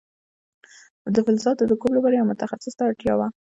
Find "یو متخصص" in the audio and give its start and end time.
2.15-2.73